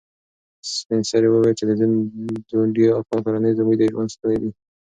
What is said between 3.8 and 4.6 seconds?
ژوند ستنې دي.